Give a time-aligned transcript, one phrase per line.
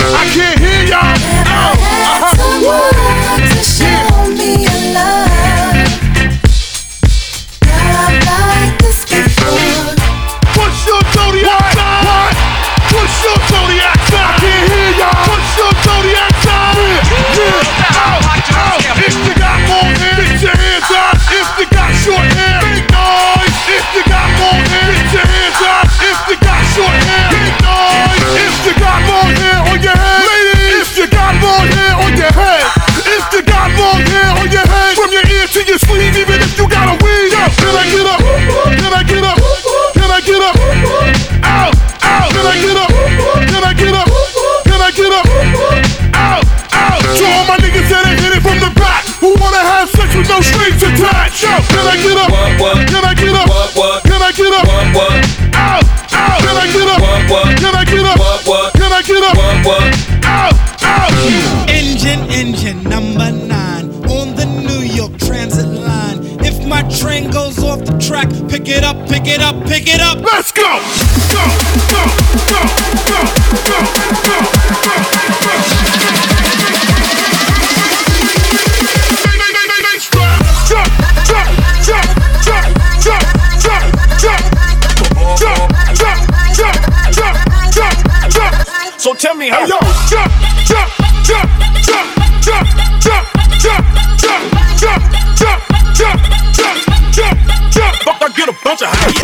[0.00, 1.97] I can't hear y'all.
[59.28, 59.36] Up.
[59.36, 60.24] What, what?
[60.24, 61.70] Out, out.
[61.70, 66.18] Engine, engine number nine on the New York Transit line.
[66.44, 70.00] If my train goes off the track, pick it up, pick it up, pick it
[70.00, 70.18] up.
[70.18, 70.80] Let's go,
[71.32, 71.44] go,
[71.92, 72.04] go,
[72.48, 72.60] go,
[73.08, 73.20] go,
[74.22, 74.27] go,
[89.08, 89.60] So tell me how.
[89.60, 89.78] Hey yo,
[90.10, 90.30] jump,
[90.68, 90.90] jump,
[91.24, 91.48] jump,
[91.82, 92.12] jump,
[92.44, 92.68] jump,
[93.00, 93.24] jump,
[93.56, 93.86] jump,
[94.20, 94.44] jump,
[94.76, 95.02] jump,
[95.32, 95.64] jump,
[95.96, 96.20] jump,
[96.52, 96.76] jump,
[97.16, 97.38] jump,
[97.72, 97.96] jump.
[98.04, 99.14] Fuck, I get a bunch of high.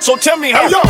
[0.00, 0.62] So tell me how.
[0.62, 0.80] Hey yo,